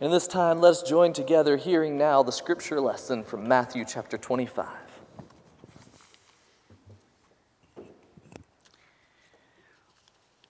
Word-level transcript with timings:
In 0.00 0.12
this 0.12 0.28
time, 0.28 0.60
let 0.60 0.70
us 0.70 0.82
join 0.84 1.12
together 1.12 1.56
hearing 1.56 1.98
now 1.98 2.22
the 2.22 2.30
scripture 2.30 2.80
lesson 2.80 3.24
from 3.24 3.48
Matthew 3.48 3.84
chapter 3.84 4.16
25. 4.16 4.68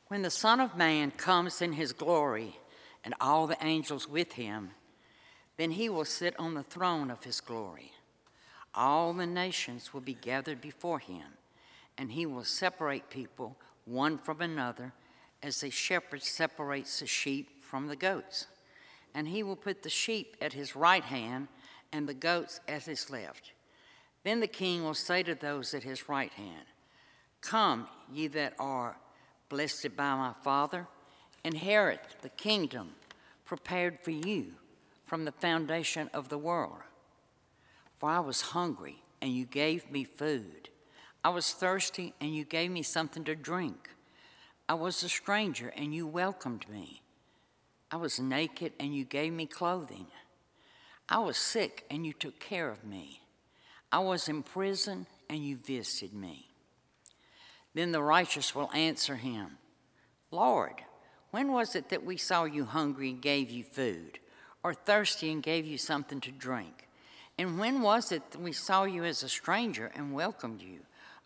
When 0.09 0.21
the 0.21 0.29
Son 0.29 0.61
of 0.61 0.77
Man 0.77 1.13
comes 1.13 1.63
in 1.63 1.73
his 1.73 1.95
glory 1.95 2.59
and 3.03 3.15
all 3.23 3.47
the 3.47 3.57
angels 3.65 4.07
with 4.07 4.33
him, 4.33 4.73
then 5.57 5.71
he 5.71 5.89
will 5.89 6.05
sit 6.05 6.39
on 6.39 6.53
the 6.53 6.63
throne 6.63 7.11
of 7.11 7.25
his 7.25 7.41
glory. 7.41 7.93
All 8.75 9.15
the 9.15 9.27
nations 9.27 9.95
will 9.95 10.03
be 10.03 10.13
gathered 10.13 10.61
before 10.61 10.99
him, 10.99 11.25
and 11.97 12.13
he 12.13 12.27
will 12.27 12.45
separate 12.45 13.09
people 13.09 13.57
one 13.87 14.19
from 14.19 14.43
another 14.43 14.93
as 15.43 15.63
a 15.63 15.71
shepherd 15.71 16.23
separates 16.23 17.01
the 17.01 17.07
sheep 17.07 17.65
from 17.65 17.87
the 17.87 17.97
goats 17.97 18.47
and 19.15 19.29
he 19.29 19.43
will 19.43 19.57
put 19.57 19.83
the 19.83 19.91
sheep 19.91 20.37
at 20.41 20.53
his 20.53 20.77
right 20.77 21.05
hand 21.05 21.49
and 21.93 22.09
the 22.09 22.15
goats 22.15 22.61
at 22.69 22.85
his 22.85 23.11
left. 23.11 23.53
Then 24.25 24.41
the 24.41 24.47
king 24.47 24.85
will 24.85 24.95
say 24.95 25.23
to 25.23 25.35
those 25.35 25.75
at 25.75 25.83
his 25.83 26.09
right 26.09 26.33
hand, 26.33 26.67
Come, 27.41 27.89
ye 28.13 28.27
that 28.29 28.55
are 28.59 28.97
blessed 29.49 29.97
by 29.97 30.15
my 30.15 30.33
Father, 30.43 30.87
inherit 31.45 32.01
the 32.23 32.29
kingdom 32.29 32.95
prepared 33.45 33.99
for 34.03 34.11
you 34.11 34.53
from 35.05 35.25
the 35.25 35.33
foundation 35.33 36.11
of 36.13 36.29
the 36.29 36.39
world. 36.39 36.81
For 37.97 38.11
I 38.11 38.21
was 38.21 38.41
hungry, 38.41 39.03
and 39.23 39.33
you 39.33 39.47
gave 39.47 39.91
me 39.91 40.05
food. 40.05 40.69
I 41.25 41.31
was 41.31 41.53
thirsty, 41.53 42.15
and 42.21 42.35
you 42.35 42.45
gave 42.45 42.71
me 42.71 42.83
something 42.83 43.25
to 43.25 43.35
drink. 43.35 43.91
I 44.69 44.75
was 44.75 45.03
a 45.03 45.09
stranger, 45.09 45.73
and 45.77 45.95
you 45.95 46.07
welcomed 46.07 46.69
me. 46.69 47.03
I 47.91 47.97
was 47.97 48.21
naked 48.21 48.73
and 48.79 48.95
you 48.95 49.05
gave 49.05 49.33
me 49.33 49.47
clothing. 49.47 50.07
I 51.09 51.19
was 51.19 51.39
sick 51.39 51.85
and 51.91 52.07
you 52.07 52.13
took 52.13 52.39
care 52.39 52.71
of 52.71 52.85
me. 52.85 53.23
I 53.91 54.01
was 54.01 54.29
in 54.29 54.43
prison 54.43 55.07
and 55.31 55.39
you 55.45 55.57
visited 55.57 56.13
me. 56.13 56.49
Then 57.75 57.93
the 57.93 58.03
righteous 58.03 58.55
will 58.55 58.71
answer 58.73 59.17
him 59.17 59.59
Lord, 60.31 60.83
when 61.31 61.53
was 61.53 61.75
it 61.75 61.89
that 61.89 62.05
we 62.05 62.19
saw 62.19 62.45
you 62.45 62.65
hungry 62.67 63.11
and 63.11 63.23
gave 63.23 63.51
you 63.51 63.65
food, 63.65 64.19
or 64.63 64.75
thirsty 64.75 65.33
and 65.33 65.43
gave 65.43 65.65
you 65.65 65.79
something 65.79 66.21
to 66.21 66.31
drink? 66.31 66.89
And 67.39 67.59
when 67.59 67.81
was 67.81 68.13
it 68.13 68.31
that 68.33 68.41
we 68.41 68.53
saw 68.53 68.85
you 68.85 69.05
as 69.05 69.23
a 69.23 69.29
stranger 69.29 69.91
and 69.95 70.13
welcomed 70.13 70.61
you, 70.61 70.81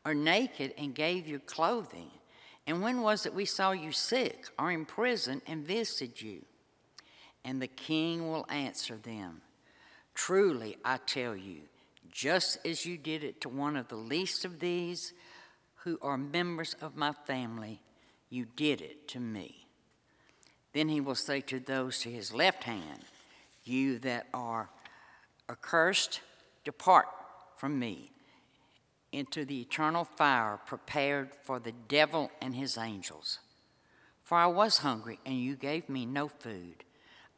or 0.04 0.14
naked 0.14 0.74
and 0.78 0.94
gave 0.94 1.26
you 1.26 1.41
clothing? 1.41 2.10
And 2.66 2.80
when 2.80 3.02
was 3.02 3.26
it 3.26 3.34
we 3.34 3.44
saw 3.44 3.72
you 3.72 3.91
sick 3.91 4.47
or 4.58 4.70
in 4.70 4.84
prison 4.84 5.42
and 5.47 5.66
visited 5.66 6.20
you? 6.20 6.44
And 7.44 7.60
the 7.60 7.68
king 7.68 8.30
will 8.30 8.46
answer 8.48 8.96
them 8.96 9.42
Truly, 10.14 10.76
I 10.84 10.98
tell 10.98 11.34
you, 11.34 11.62
just 12.10 12.58
as 12.66 12.84
you 12.84 12.98
did 12.98 13.24
it 13.24 13.40
to 13.40 13.48
one 13.48 13.76
of 13.76 13.88
the 13.88 13.96
least 13.96 14.44
of 14.44 14.60
these 14.60 15.14
who 15.76 15.98
are 16.02 16.18
members 16.18 16.74
of 16.80 16.96
my 16.96 17.12
family, 17.26 17.80
you 18.28 18.44
did 18.44 18.80
it 18.80 19.08
to 19.08 19.20
me. 19.20 19.66
Then 20.72 20.88
he 20.88 21.00
will 21.00 21.14
say 21.14 21.40
to 21.42 21.58
those 21.58 21.98
to 22.00 22.10
his 22.10 22.32
left 22.32 22.64
hand, 22.64 23.00
You 23.64 23.98
that 24.00 24.26
are 24.32 24.70
accursed, 25.48 26.20
depart 26.64 27.06
from 27.56 27.78
me 27.78 28.10
into 29.12 29.44
the 29.44 29.60
eternal 29.60 30.04
fire 30.04 30.58
prepared 30.66 31.30
for 31.42 31.58
the 31.58 31.72
devil 31.88 32.30
and 32.40 32.54
his 32.54 32.78
angels. 32.78 33.38
For 34.22 34.38
I 34.38 34.46
was 34.46 34.78
hungry, 34.78 35.18
and 35.26 35.38
you 35.38 35.56
gave 35.56 35.88
me 35.88 36.06
no 36.06 36.28
food. 36.28 36.84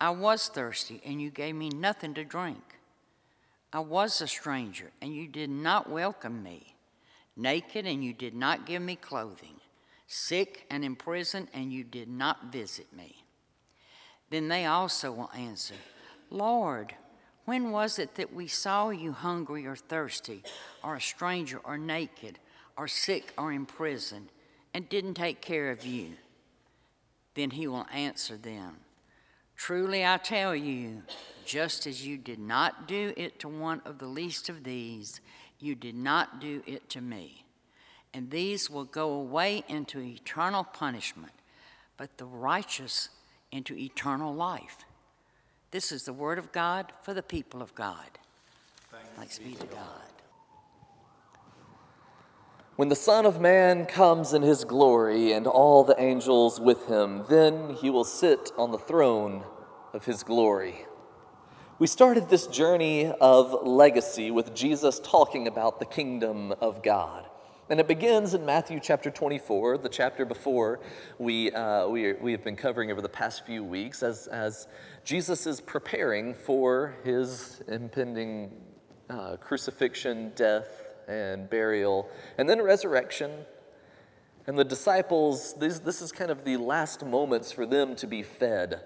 I 0.04 0.10
was 0.10 0.48
thirsty, 0.48 1.00
and 1.02 1.18
you 1.22 1.30
gave 1.30 1.54
me 1.54 1.70
nothing 1.70 2.12
to 2.12 2.24
drink. 2.24 2.62
I 3.72 3.80
was 3.80 4.20
a 4.20 4.26
stranger, 4.26 4.90
and 5.00 5.16
you 5.16 5.26
did 5.26 5.48
not 5.48 5.88
welcome 5.88 6.42
me. 6.42 6.74
Naked, 7.38 7.86
and 7.86 8.04
you 8.04 8.12
did 8.12 8.34
not 8.34 8.66
give 8.66 8.82
me 8.82 8.96
clothing. 8.96 9.54
Sick 10.06 10.66
and 10.68 10.84
in 10.84 10.94
prison, 10.94 11.48
and 11.54 11.72
you 11.72 11.84
did 11.84 12.10
not 12.10 12.52
visit 12.52 12.94
me. 12.94 13.24
Then 14.28 14.48
they 14.48 14.66
also 14.66 15.10
will 15.10 15.30
answer, 15.34 15.76
Lord, 16.28 16.94
when 17.46 17.70
was 17.70 17.98
it 17.98 18.16
that 18.16 18.34
we 18.34 18.46
saw 18.46 18.90
you 18.90 19.12
hungry 19.12 19.66
or 19.66 19.74
thirsty, 19.74 20.42
or 20.82 20.96
a 20.96 21.00
stranger 21.00 21.62
or 21.64 21.78
naked, 21.78 22.38
or 22.76 22.88
sick 22.88 23.32
or 23.38 23.52
in 23.52 23.64
prison, 23.64 24.28
and 24.74 24.86
didn't 24.86 25.14
take 25.14 25.40
care 25.40 25.70
of 25.70 25.86
you? 25.86 26.08
Then 27.32 27.52
he 27.52 27.66
will 27.66 27.86
answer 27.90 28.36
them, 28.36 28.80
Truly 29.56 30.04
I 30.04 30.18
tell 30.18 30.54
you, 30.54 31.02
just 31.44 31.86
as 31.86 32.06
you 32.06 32.16
did 32.16 32.38
not 32.38 32.88
do 32.88 33.12
it 33.16 33.38
to 33.40 33.48
one 33.48 33.82
of 33.84 33.98
the 33.98 34.06
least 34.06 34.48
of 34.48 34.64
these, 34.64 35.20
you 35.58 35.74
did 35.74 35.94
not 35.94 36.40
do 36.40 36.62
it 36.66 36.88
to 36.90 37.00
me. 37.00 37.44
And 38.12 38.30
these 38.30 38.70
will 38.70 38.84
go 38.84 39.12
away 39.12 39.64
into 39.68 40.00
eternal 40.00 40.64
punishment, 40.64 41.32
but 41.96 42.18
the 42.18 42.26
righteous 42.26 43.08
into 43.50 43.76
eternal 43.76 44.34
life. 44.34 44.78
This 45.70 45.90
is 45.90 46.04
the 46.04 46.12
word 46.12 46.38
of 46.38 46.52
God 46.52 46.92
for 47.02 47.14
the 47.14 47.22
people 47.22 47.60
of 47.60 47.74
God. 47.74 48.18
Thanks, 49.16 49.38
be 49.38 49.54
to 49.54 49.66
God. 49.66 50.13
When 52.76 52.88
the 52.88 52.96
Son 52.96 53.24
of 53.24 53.40
Man 53.40 53.86
comes 53.86 54.34
in 54.34 54.42
his 54.42 54.64
glory 54.64 55.30
and 55.30 55.46
all 55.46 55.84
the 55.84 55.94
angels 55.96 56.58
with 56.58 56.88
him, 56.88 57.22
then 57.28 57.76
he 57.76 57.88
will 57.88 58.02
sit 58.02 58.50
on 58.58 58.72
the 58.72 58.78
throne 58.78 59.44
of 59.92 60.06
his 60.06 60.24
glory. 60.24 60.84
We 61.78 61.86
started 61.86 62.28
this 62.28 62.48
journey 62.48 63.12
of 63.20 63.64
legacy 63.64 64.32
with 64.32 64.56
Jesus 64.56 64.98
talking 64.98 65.46
about 65.46 65.78
the 65.78 65.86
kingdom 65.86 66.50
of 66.60 66.82
God. 66.82 67.26
And 67.70 67.78
it 67.78 67.86
begins 67.86 68.34
in 68.34 68.44
Matthew 68.44 68.80
chapter 68.82 69.08
24, 69.08 69.78
the 69.78 69.88
chapter 69.88 70.24
before 70.24 70.80
we, 71.20 71.52
uh, 71.52 71.86
we, 71.86 72.14
we 72.14 72.32
have 72.32 72.42
been 72.42 72.56
covering 72.56 72.90
over 72.90 73.00
the 73.00 73.08
past 73.08 73.46
few 73.46 73.62
weeks, 73.62 74.02
as, 74.02 74.26
as 74.26 74.66
Jesus 75.04 75.46
is 75.46 75.60
preparing 75.60 76.34
for 76.34 76.96
his 77.04 77.62
impending 77.68 78.50
uh, 79.08 79.36
crucifixion, 79.36 80.32
death, 80.34 80.83
and 81.08 81.48
burial, 81.48 82.08
and 82.38 82.48
then 82.48 82.62
resurrection. 82.62 83.30
And 84.46 84.58
the 84.58 84.64
disciples, 84.64 85.54
this, 85.54 85.78
this 85.78 86.02
is 86.02 86.12
kind 86.12 86.30
of 86.30 86.44
the 86.44 86.58
last 86.58 87.04
moments 87.04 87.50
for 87.50 87.64
them 87.64 87.96
to 87.96 88.06
be 88.06 88.22
fed 88.22 88.82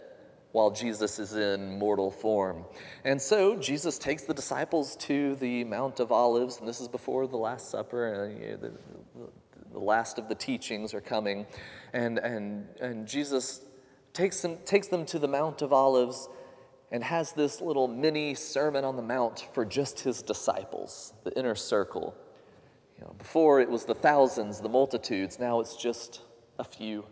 while 0.53 0.71
Jesus 0.71 1.19
is 1.19 1.35
in 1.35 1.79
mortal 1.79 2.11
form. 2.11 2.65
And 3.05 3.21
so 3.21 3.57
Jesus 3.57 3.99
takes 3.99 4.23
the 4.23 4.35
disciples 4.35 4.97
to 4.97 5.35
the 5.37 5.65
Mount 5.65 6.01
of 6.01 6.11
Olives, 6.11 6.59
and 6.59 6.69
this 6.69 6.81
is 6.81 6.89
before 6.89 7.27
the 7.27 7.37
Last 7.37 7.71
Supper, 7.71 8.15
uh, 8.15 8.45
and 8.47 8.63
the, 8.63 8.73
the 9.73 9.79
last 9.79 10.19
of 10.19 10.29
the 10.29 10.35
teachings 10.35 10.95
are 10.95 11.01
coming. 11.01 11.47
And, 11.93 12.19
and, 12.19 12.67
and 12.81 13.07
Jesus 13.07 13.63
takes 14.13 14.41
them, 14.41 14.59
takes 14.65 14.89
them 14.89 15.05
to 15.07 15.19
the 15.19 15.29
Mount 15.29 15.61
of 15.61 15.73
Olives 15.73 16.29
and 16.91 17.05
has 17.05 17.33
this 17.33 17.61
little 17.61 17.89
mini 17.89 18.35
Sermon 18.35 18.85
on 18.85 18.97
the 18.97 19.03
Mount 19.03 19.49
for 19.53 19.65
just 19.65 20.01
his 20.01 20.23
disciples, 20.23 21.13
the 21.25 21.37
inner 21.39 21.55
circle. 21.55 22.15
You 22.99 23.05
know, 23.05 23.15
before 23.19 23.61
it 23.61 23.71
was 23.71 23.85
the 23.85 23.95
thousands, 23.95 24.61
the 24.61 24.69
multitudes, 24.69 25.39
now 25.39 25.61
it's 25.61 25.77
just 25.77 26.23
a 26.59 26.65
few. 26.65 27.05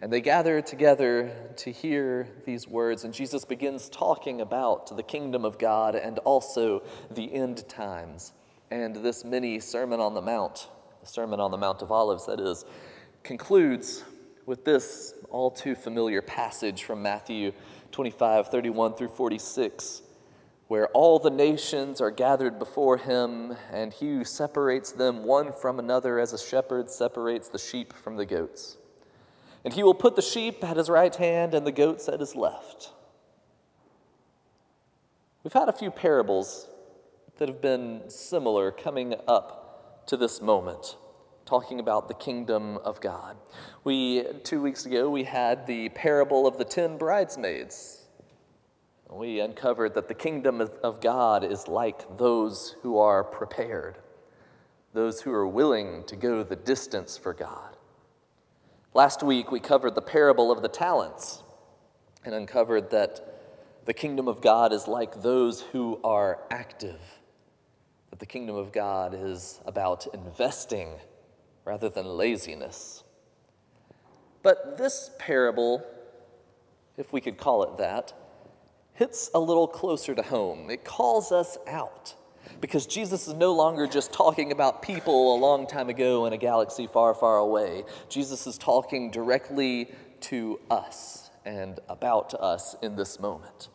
And 0.00 0.12
they 0.12 0.20
gather 0.20 0.60
together 0.60 1.32
to 1.56 1.72
hear 1.72 2.28
these 2.44 2.68
words, 2.68 3.04
and 3.04 3.12
Jesus 3.12 3.44
begins 3.44 3.88
talking 3.88 4.40
about 4.40 4.96
the 4.96 5.02
kingdom 5.02 5.44
of 5.44 5.58
God 5.58 5.96
and 5.96 6.18
also 6.20 6.82
the 7.10 7.32
end 7.32 7.68
times. 7.68 8.32
And 8.70 8.96
this 8.96 9.24
mini 9.24 9.58
Sermon 9.58 9.98
on 9.98 10.14
the 10.14 10.22
Mount, 10.22 10.68
the 11.00 11.08
Sermon 11.08 11.40
on 11.40 11.50
the 11.50 11.56
Mount 11.56 11.82
of 11.82 11.90
Olives, 11.90 12.26
that 12.26 12.38
is, 12.38 12.64
concludes 13.24 14.04
with 14.46 14.64
this 14.64 15.14
all 15.30 15.50
too 15.50 15.74
familiar 15.74 16.22
passage 16.22 16.84
from 16.84 17.02
Matthew 17.02 17.52
25, 17.92 18.48
31 18.48 18.94
through 18.94 19.08
46, 19.08 20.02
where 20.68 20.88
all 20.88 21.18
the 21.18 21.30
nations 21.30 22.00
are 22.00 22.10
gathered 22.10 22.58
before 22.58 22.96
him, 22.96 23.56
and 23.72 23.92
he 23.92 24.06
who 24.06 24.24
separates 24.24 24.92
them 24.92 25.24
one 25.24 25.52
from 25.52 25.78
another 25.78 26.18
as 26.18 26.32
a 26.32 26.38
shepherd 26.38 26.90
separates 26.90 27.48
the 27.48 27.58
sheep 27.58 27.92
from 27.92 28.16
the 28.16 28.26
goats. 28.26 28.76
And 29.64 29.74
he 29.74 29.82
will 29.82 29.94
put 29.94 30.16
the 30.16 30.22
sheep 30.22 30.62
at 30.62 30.76
his 30.76 30.88
right 30.88 31.14
hand 31.14 31.54
and 31.54 31.66
the 31.66 31.72
goats 31.72 32.08
at 32.08 32.20
his 32.20 32.36
left. 32.36 32.92
We've 35.42 35.52
had 35.52 35.68
a 35.68 35.72
few 35.72 35.90
parables 35.90 36.68
that 37.38 37.48
have 37.48 37.62
been 37.62 38.02
similar 38.08 38.70
coming 38.70 39.14
up 39.26 40.04
to 40.06 40.16
this 40.16 40.40
moment 40.40 40.96
talking 41.48 41.80
about 41.80 42.08
the 42.08 42.14
kingdom 42.14 42.76
of 42.84 43.00
God. 43.00 43.34
We, 43.82 44.22
two 44.44 44.60
weeks 44.60 44.84
ago, 44.84 45.08
we 45.08 45.24
had 45.24 45.66
the 45.66 45.88
parable 45.88 46.46
of 46.46 46.58
the 46.58 46.64
ten 46.66 46.98
bridesmaids. 46.98 48.04
We 49.10 49.40
uncovered 49.40 49.94
that 49.94 50.08
the 50.08 50.14
kingdom 50.14 50.60
of 50.60 51.00
God 51.00 51.42
is 51.42 51.66
like 51.66 52.18
those 52.18 52.76
who 52.82 52.98
are 52.98 53.24
prepared, 53.24 53.96
those 54.92 55.22
who 55.22 55.32
are 55.32 55.48
willing 55.48 56.04
to 56.08 56.16
go 56.16 56.42
the 56.42 56.54
distance 56.54 57.16
for 57.16 57.32
God. 57.32 57.78
Last 58.92 59.22
week, 59.22 59.50
we 59.50 59.58
covered 59.58 59.94
the 59.94 60.02
parable 60.02 60.52
of 60.52 60.60
the 60.60 60.68
talents 60.68 61.42
and 62.26 62.34
uncovered 62.34 62.90
that 62.90 63.86
The 63.88 63.94
kingdom 63.94 64.28
of 64.28 64.42
God 64.42 64.74
is 64.74 64.86
like 64.86 65.22
those 65.22 65.62
who 65.62 65.98
are 66.04 66.40
active, 66.50 67.00
that 68.10 68.18
the 68.18 68.26
kingdom 68.26 68.54
of 68.54 68.70
God 68.70 69.14
is 69.14 69.62
about 69.64 70.06
investing 70.12 70.90
rather 71.68 71.90
than 71.90 72.06
laziness. 72.06 73.04
But 74.42 74.78
this 74.78 75.10
parable, 75.18 75.84
if 76.96 77.12
we 77.12 77.20
could 77.20 77.36
call 77.36 77.62
it 77.64 77.76
that, 77.76 78.14
hits 78.94 79.30
a 79.34 79.38
little 79.38 79.68
closer 79.68 80.14
to 80.14 80.22
home. 80.22 80.70
It 80.70 80.82
calls 80.82 81.30
us 81.30 81.58
out 81.66 82.14
because 82.62 82.86
Jesus 82.86 83.28
is 83.28 83.34
no 83.34 83.52
longer 83.52 83.86
just 83.86 84.14
talking 84.14 84.50
about 84.50 84.80
people 84.80 85.36
a 85.36 85.38
long 85.38 85.66
time 85.66 85.90
ago 85.90 86.24
in 86.24 86.32
a 86.32 86.38
galaxy 86.38 86.86
far, 86.86 87.14
far 87.14 87.36
away. 87.36 87.84
Jesus 88.08 88.46
is 88.46 88.56
talking 88.56 89.10
directly 89.10 89.92
to 90.20 90.58
us 90.70 91.28
and 91.44 91.80
about 91.90 92.32
us 92.32 92.76
in 92.82 92.96
this 92.96 93.20
moment. 93.20 93.68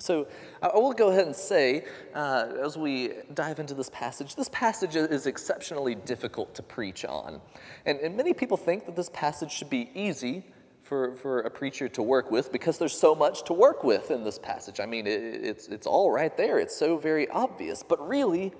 So 0.00 0.26
I 0.62 0.76
will 0.78 0.92
go 0.92 1.10
ahead 1.10 1.26
and 1.26 1.36
say, 1.36 1.84
uh, 2.14 2.48
as 2.64 2.78
we 2.78 3.12
dive 3.34 3.60
into 3.60 3.74
this 3.74 3.90
passage, 3.90 4.34
this 4.34 4.48
passage 4.48 4.96
is 4.96 5.26
exceptionally 5.26 5.94
difficult 5.94 6.54
to 6.54 6.62
preach 6.62 7.04
on. 7.04 7.40
And, 7.84 7.98
and 8.00 8.16
many 8.16 8.32
people 8.32 8.56
think 8.56 8.86
that 8.86 8.96
this 8.96 9.10
passage 9.12 9.52
should 9.52 9.70
be 9.70 9.90
easy 9.94 10.44
for, 10.82 11.14
for 11.16 11.40
a 11.40 11.50
preacher 11.50 11.88
to 11.88 12.02
work 12.02 12.30
with 12.30 12.50
because 12.50 12.78
there's 12.78 12.98
so 12.98 13.14
much 13.14 13.44
to 13.44 13.52
work 13.52 13.84
with 13.84 14.10
in 14.10 14.24
this 14.24 14.38
passage. 14.38 14.80
I 14.80 14.86
mean, 14.86 15.06
it, 15.06 15.22
it's, 15.22 15.68
it's 15.68 15.86
all 15.86 16.10
right 16.10 16.34
there, 16.36 16.58
it's 16.58 16.74
so 16.74 16.96
very 16.96 17.28
obvious. 17.28 17.82
But 17.82 18.06
really, 18.08 18.52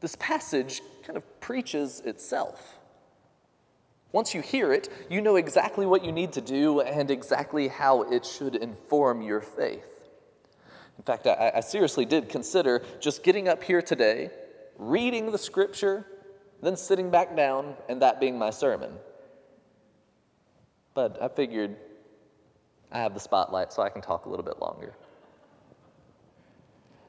this 0.00 0.16
passage 0.16 0.80
kind 1.04 1.16
of 1.16 1.40
preaches 1.40 2.00
itself. 2.00 2.78
Once 4.12 4.34
you 4.34 4.40
hear 4.40 4.72
it, 4.72 4.88
you 5.10 5.20
know 5.20 5.36
exactly 5.36 5.84
what 5.84 6.02
you 6.02 6.10
need 6.10 6.32
to 6.32 6.40
do 6.40 6.80
and 6.80 7.10
exactly 7.10 7.68
how 7.68 8.02
it 8.02 8.24
should 8.24 8.56
inform 8.56 9.20
your 9.20 9.42
faith. 9.42 9.95
In 10.98 11.04
fact, 11.04 11.26
I, 11.26 11.52
I 11.56 11.60
seriously 11.60 12.04
did 12.04 12.28
consider 12.28 12.82
just 13.00 13.22
getting 13.22 13.48
up 13.48 13.62
here 13.62 13.82
today, 13.82 14.30
reading 14.78 15.30
the 15.30 15.38
scripture, 15.38 16.06
then 16.62 16.76
sitting 16.76 17.10
back 17.10 17.36
down, 17.36 17.74
and 17.88 18.00
that 18.02 18.20
being 18.20 18.38
my 18.38 18.50
sermon. 18.50 18.92
But 20.94 21.22
I 21.22 21.28
figured 21.28 21.76
I 22.90 22.98
have 22.98 23.14
the 23.14 23.20
spotlight, 23.20 23.72
so 23.72 23.82
I 23.82 23.90
can 23.90 24.00
talk 24.00 24.26
a 24.26 24.28
little 24.28 24.44
bit 24.44 24.58
longer. 24.60 24.94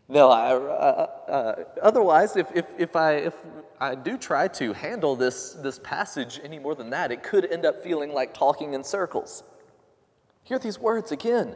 No, 0.09 0.29
I, 0.29 0.53
uh, 0.53 1.09
uh, 1.27 1.63
otherwise, 1.81 2.37
if, 2.37 2.47
if, 2.55 2.65
if, 2.77 2.95
I, 2.95 3.13
if 3.15 3.33
I 3.79 3.93
do 3.95 4.17
try 4.17 4.47
to 4.49 4.71
handle 4.73 5.15
this, 5.15 5.51
this 5.53 5.79
passage 5.79 6.39
any 6.43 6.59
more 6.59 6.75
than 6.75 6.89
that, 6.91 7.11
it 7.11 7.23
could 7.23 7.45
end 7.51 7.65
up 7.65 7.83
feeling 7.83 8.13
like 8.13 8.33
talking 8.33 8.73
in 8.73 8.83
circles. 8.83 9.43
Hear 10.43 10.59
these 10.59 10.79
words 10.79 11.11
again. 11.11 11.55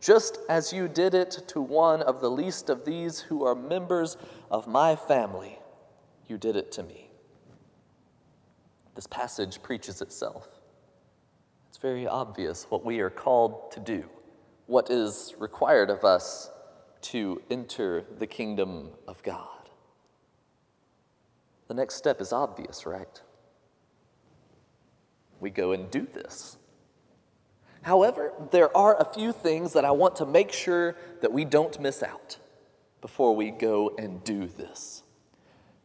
just 0.00 0.38
as 0.48 0.72
you 0.72 0.88
did 0.88 1.14
it 1.14 1.42
to 1.48 1.60
one 1.60 2.02
of 2.02 2.20
the 2.20 2.30
least 2.30 2.68
of 2.68 2.84
these 2.84 3.20
who 3.20 3.44
are 3.44 3.54
members 3.54 4.16
of 4.50 4.66
my 4.66 4.94
family, 4.94 5.58
you 6.28 6.38
did 6.38 6.56
it 6.56 6.70
to 6.72 6.82
me. 6.82 7.10
This 8.94 9.06
passage 9.06 9.62
preaches 9.62 10.00
itself. 10.00 10.48
It's 11.68 11.78
very 11.78 12.06
obvious 12.06 12.66
what 12.68 12.84
we 12.84 13.00
are 13.00 13.10
called 13.10 13.70
to 13.72 13.80
do, 13.80 14.04
what 14.66 14.90
is 14.90 15.34
required 15.38 15.90
of 15.90 16.04
us 16.04 16.50
to 17.02 17.42
enter 17.50 18.04
the 18.18 18.26
kingdom 18.26 18.90
of 19.06 19.22
God. 19.22 19.68
The 21.68 21.74
next 21.74 21.96
step 21.96 22.20
is 22.20 22.32
obvious, 22.32 22.86
right? 22.86 23.20
We 25.40 25.50
go 25.50 25.72
and 25.72 25.90
do 25.90 26.06
this. 26.06 26.56
However, 27.86 28.32
there 28.50 28.76
are 28.76 29.00
a 29.00 29.04
few 29.04 29.30
things 29.30 29.74
that 29.74 29.84
I 29.84 29.92
want 29.92 30.16
to 30.16 30.26
make 30.26 30.50
sure 30.50 30.96
that 31.20 31.32
we 31.32 31.44
don't 31.44 31.78
miss 31.78 32.02
out 32.02 32.36
before 33.00 33.36
we 33.36 33.52
go 33.52 33.94
and 33.96 34.24
do 34.24 34.48
this. 34.48 35.04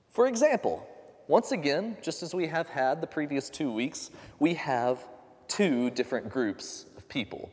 For 0.09 0.25
example, 0.25 0.89
once 1.27 1.51
again, 1.51 1.97
just 2.01 2.23
as 2.23 2.33
we 2.33 2.47
have 2.47 2.67
had 2.69 3.01
the 3.01 3.07
previous 3.07 3.51
two 3.51 3.71
weeks, 3.71 4.09
we 4.39 4.55
have 4.55 4.97
two 5.47 5.91
different 5.91 6.31
groups 6.31 6.87
of 6.97 7.07
people. 7.07 7.51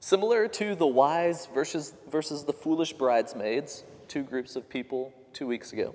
Similar 0.00 0.48
to 0.48 0.74
the 0.74 0.88
wise 0.88 1.46
versus, 1.54 1.94
versus 2.10 2.42
the 2.42 2.52
foolish 2.52 2.94
bridesmaids, 2.94 3.84
two 4.08 4.24
groups 4.24 4.56
of 4.56 4.68
people 4.68 5.12
two 5.32 5.46
weeks 5.46 5.72
ago, 5.72 5.94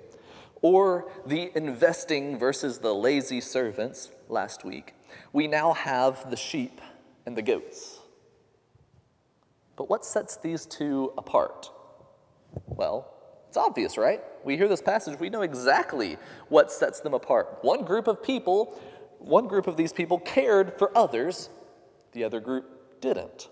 or 0.62 1.12
the 1.26 1.52
investing 1.54 2.38
versus 2.38 2.78
the 2.78 2.94
lazy 2.94 3.42
servants 3.42 4.08
last 4.30 4.64
week, 4.64 4.94
we 5.34 5.46
now 5.46 5.74
have 5.74 6.30
the 6.30 6.36
sheep 6.36 6.80
and 7.30 7.36
the 7.36 7.42
goats. 7.42 8.00
But 9.76 9.88
what 9.88 10.04
sets 10.04 10.36
these 10.36 10.66
two 10.66 11.12
apart? 11.16 11.70
Well, 12.66 13.14
it's 13.46 13.56
obvious, 13.56 13.96
right? 13.96 14.20
We 14.44 14.56
hear 14.56 14.66
this 14.66 14.82
passage, 14.82 15.20
we 15.20 15.30
know 15.30 15.42
exactly 15.42 16.16
what 16.48 16.72
sets 16.72 16.98
them 16.98 17.14
apart. 17.14 17.60
One 17.62 17.84
group 17.84 18.08
of 18.08 18.20
people 18.22 18.76
one 19.20 19.46
group 19.46 19.66
of 19.66 19.76
these 19.76 19.92
people 19.92 20.18
cared 20.18 20.78
for 20.78 20.96
others, 20.96 21.50
the 22.12 22.24
other 22.24 22.40
group 22.40 23.00
didn't. 23.02 23.50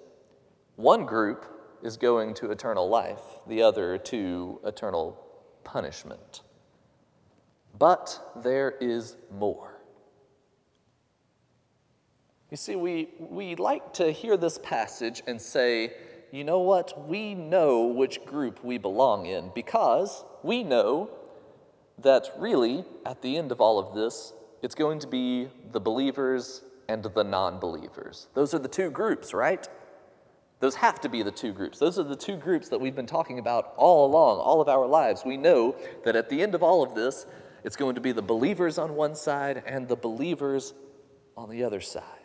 One 0.77 1.05
group 1.05 1.45
is 1.83 1.99
going 1.99 2.35
to 2.35 2.51
eternal 2.51 2.89
life, 2.89 3.21
the 3.47 3.63
other 3.63 3.99
to 3.99 4.61
eternal 4.65 5.23
punishment. 5.65 6.41
But 7.79 8.33
there 8.35 8.75
is 8.81 9.17
more. 9.31 9.78
You 12.51 12.57
see, 12.57 12.77
we, 12.77 13.09
we 13.19 13.57
like 13.57 13.93
to 13.95 14.11
hear 14.11 14.37
this 14.37 14.59
passage 14.59 15.23
and 15.27 15.41
say, 15.41 15.93
you 16.31 16.45
know 16.45 16.61
what? 16.61 17.09
We 17.09 17.35
know 17.35 17.87
which 17.87 18.25
group 18.25 18.65
we 18.65 18.79
belong 18.79 19.27
in 19.27 19.51
because 19.55 20.25
we 20.43 20.63
know 20.63 21.11
that 21.99 22.33
really, 22.39 22.85
at 23.05 23.23
the 23.23 23.37
end 23.37 23.53
of 23.53 23.61
all 23.61 23.79
of 23.79 23.95
this, 23.95 24.33
it's 24.63 24.75
going 24.75 25.01
to 25.01 25.07
be 25.07 25.49
the 25.73 25.81
believers 25.81 26.63
and 26.89 27.03
the 27.03 27.23
non 27.23 27.59
believers. 27.59 28.29
Those 28.35 28.55
are 28.55 28.59
the 28.59 28.69
two 28.69 28.91
groups, 28.91 29.35
right? 29.35 29.69
Those 30.61 30.75
have 30.77 31.01
to 31.03 31.09
be 31.09 31.23
the 31.23 31.31
two 31.31 31.53
groups. 31.53 31.79
Those 31.79 31.99
are 31.99 32.05
the 32.05 32.17
two 32.17 32.37
groups 32.37 32.69
that 32.71 32.81
we've 32.81 32.97
been 32.97 33.07
talking 33.07 33.39
about 33.39 33.75
all 33.77 34.07
along, 34.07 34.39
all 34.39 34.61
of 34.61 34.69
our 34.69 34.87
lives. 34.87 35.23
We 35.25 35.37
know 35.37 35.77
that 36.05 36.17
at 36.17 36.29
the 36.29 36.43
end 36.43 36.55
of 36.55 36.63
all 36.63 36.83
of 36.83 36.95
this, 36.95 37.27
it's 37.63 37.77
going 37.77 37.95
to 37.95 38.01
be 38.01 38.13
the 38.13 38.23
believers 38.23 38.79
on 38.79 38.95
one 38.97 39.15
side 39.15 39.63
and 39.67 39.87
the 39.87 39.97
believers 39.97 40.75
on 41.37 41.51
the 41.51 41.63
other 41.63 41.81
side. 41.81 42.18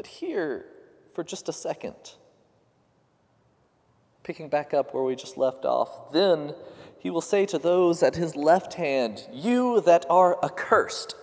But 0.00 0.06
here, 0.06 0.64
for 1.12 1.22
just 1.22 1.50
a 1.50 1.52
second, 1.52 2.14
picking 4.22 4.48
back 4.48 4.72
up 4.72 4.94
where 4.94 5.02
we 5.02 5.14
just 5.14 5.36
left 5.36 5.66
off, 5.66 6.10
then 6.10 6.54
he 6.98 7.10
will 7.10 7.20
say 7.20 7.44
to 7.44 7.58
those 7.58 8.02
at 8.02 8.16
his 8.16 8.34
left 8.34 8.72
hand, 8.72 9.28
You 9.30 9.82
that 9.82 10.06
are 10.08 10.42
accursed, 10.42 11.16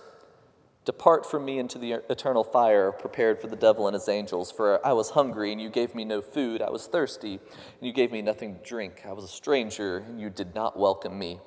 depart 0.84 1.28
from 1.28 1.44
me 1.44 1.58
into 1.58 1.76
the 1.76 1.94
eternal 2.08 2.44
fire 2.44 2.92
prepared 2.92 3.40
for 3.40 3.48
the 3.48 3.56
devil 3.56 3.88
and 3.88 3.94
his 3.94 4.08
angels. 4.08 4.52
For 4.52 4.80
I 4.86 4.92
was 4.92 5.10
hungry, 5.10 5.50
and 5.50 5.60
you 5.60 5.70
gave 5.70 5.96
me 5.96 6.04
no 6.04 6.22
food. 6.22 6.62
I 6.62 6.70
was 6.70 6.86
thirsty, 6.86 7.32
and 7.32 7.80
you 7.80 7.92
gave 7.92 8.12
me 8.12 8.22
nothing 8.22 8.54
to 8.54 8.62
drink. 8.62 9.02
I 9.04 9.12
was 9.12 9.24
a 9.24 9.26
stranger, 9.26 10.04
and 10.06 10.20
you 10.20 10.30
did 10.30 10.54
not 10.54 10.78
welcome 10.78 11.18
me. 11.18 11.40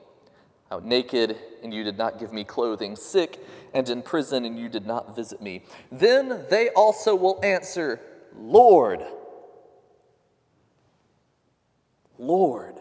Naked, 0.80 1.38
and 1.64 1.74
you 1.74 1.84
did 1.84 1.98
not 1.98 2.18
give 2.20 2.32
me 2.32 2.44
clothing, 2.44 2.96
sick 2.96 3.44
and 3.74 3.90
in 3.90 4.02
prison, 4.02 4.46
and 4.46 4.58
you 4.58 4.70
did 4.70 4.86
not 4.86 5.16
visit 5.16 5.42
me. 5.42 5.64
Then 5.92 6.46
they 6.50 6.70
also 6.70 7.16
will 7.16 7.40
answer, 7.44 8.00
Lord, 8.36 9.04
Lord, 12.18 12.76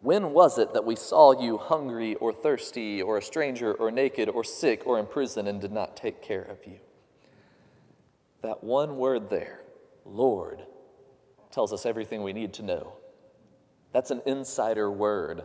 when 0.00 0.32
was 0.32 0.58
it 0.58 0.74
that 0.74 0.84
we 0.84 0.94
saw 0.94 1.40
you 1.40 1.58
hungry 1.58 2.14
or 2.16 2.32
thirsty 2.32 3.02
or 3.02 3.18
a 3.18 3.22
stranger 3.22 3.72
or 3.72 3.90
naked 3.90 4.28
or 4.28 4.44
sick 4.44 4.86
or 4.86 4.98
in 4.98 5.06
prison 5.06 5.46
and 5.48 5.60
did 5.60 5.72
not 5.72 5.96
take 5.96 6.22
care 6.22 6.42
of 6.42 6.58
you? 6.66 6.78
That 8.42 8.62
one 8.62 8.96
word 8.96 9.30
there, 9.30 9.62
Lord, 10.04 10.62
tells 11.50 11.72
us 11.72 11.84
everything 11.84 12.22
we 12.22 12.32
need 12.32 12.52
to 12.54 12.62
know. 12.62 12.92
That's 13.92 14.10
an 14.10 14.22
insider 14.26 14.90
word. 14.90 15.42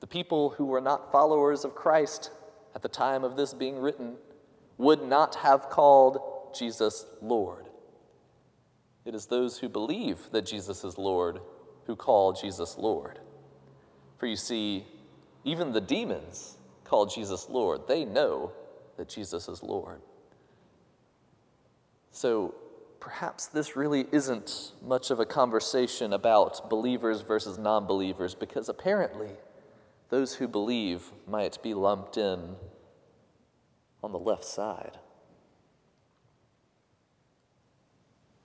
The 0.00 0.06
people 0.06 0.50
who 0.50 0.66
were 0.66 0.80
not 0.80 1.10
followers 1.12 1.64
of 1.64 1.74
Christ 1.74 2.30
at 2.74 2.82
the 2.82 2.88
time 2.88 3.24
of 3.24 3.36
this 3.36 3.54
being 3.54 3.78
written 3.78 4.14
would 4.76 5.02
not 5.02 5.36
have 5.36 5.68
called 5.68 6.18
Jesus 6.56 7.06
Lord. 7.20 7.68
It 9.04 9.14
is 9.14 9.26
those 9.26 9.58
who 9.58 9.68
believe 9.68 10.30
that 10.32 10.46
Jesus 10.46 10.84
is 10.84 10.98
Lord 10.98 11.40
who 11.88 11.96
call 11.96 12.34
Jesus 12.34 12.76
Lord. 12.78 13.18
For 14.18 14.26
you 14.26 14.36
see, 14.36 14.84
even 15.42 15.72
the 15.72 15.80
demons 15.80 16.58
call 16.84 17.06
Jesus 17.06 17.48
Lord. 17.48 17.88
They 17.88 18.04
know 18.04 18.52
that 18.98 19.08
Jesus 19.08 19.48
is 19.48 19.62
Lord. 19.62 20.02
So 22.10 22.54
perhaps 23.00 23.46
this 23.46 23.74
really 23.74 24.06
isn't 24.12 24.72
much 24.86 25.10
of 25.10 25.18
a 25.18 25.24
conversation 25.24 26.12
about 26.12 26.68
believers 26.68 27.22
versus 27.22 27.56
non 27.58 27.86
believers 27.86 28.34
because 28.34 28.68
apparently 28.68 29.30
those 30.08 30.34
who 30.34 30.48
believe 30.48 31.12
might 31.26 31.62
be 31.62 31.74
lumped 31.74 32.16
in 32.16 32.56
on 34.02 34.12
the 34.12 34.18
left 34.18 34.44
side. 34.44 34.98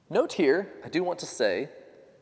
Note 0.09 0.33
here, 0.33 0.67
I 0.83 0.89
do 0.89 1.03
want 1.03 1.19
to 1.19 1.25
say 1.25 1.69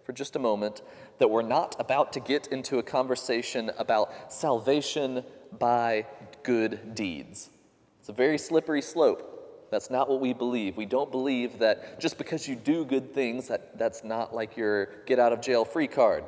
for 0.06 0.14
just 0.14 0.36
a 0.36 0.40
moment 0.40 0.82
that 1.18 1.30
we're 1.30 1.42
not 1.42 1.76
about 1.80 2.14
to 2.14 2.20
get 2.20 2.48
into 2.48 2.80
a 2.80 2.84
conversation 2.84 3.72
about 3.78 4.32
salvation 4.32 5.24
by 5.58 6.06
good 6.44 6.96
deeds. 6.96 7.50
It's 8.00 8.10
a 8.10 8.14
very 8.14 8.38
slippery 8.38 8.82
slope. 8.82 9.68
That's 9.72 9.90
not 9.90 10.10
what 10.10 10.20
we 10.20 10.34
believe. 10.34 10.76
We 10.76 10.86
don't 10.86 11.12
believe 11.12 11.60
that 11.60 12.00
just 12.00 12.18
because 12.18 12.48
you 12.48 12.56
do 12.56 12.84
good 12.84 13.14
things, 13.14 13.48
that, 13.48 13.78
that's 13.78 14.04
not 14.04 14.34
like 14.34 14.58
your 14.58 14.88
get 15.06 15.20
out 15.20 15.32
of 15.32 15.42
jail 15.42 15.64
free 15.64 15.88
card. 15.88 16.24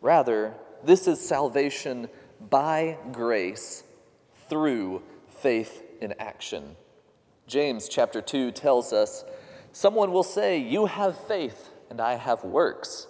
Rather, 0.00 0.54
this 0.84 1.06
is 1.06 1.20
salvation 1.20 2.08
by 2.50 2.98
grace 3.12 3.84
through 4.48 5.02
faith 5.28 5.82
in 6.00 6.14
action. 6.18 6.76
James 7.46 7.88
chapter 7.88 8.20
2 8.20 8.50
tells 8.52 8.92
us 8.92 9.24
Someone 9.72 10.12
will 10.12 10.22
say, 10.22 10.58
You 10.58 10.86
have 10.86 11.16
faith, 11.16 11.70
and 11.88 12.00
I 12.00 12.16
have 12.16 12.44
works. 12.44 13.06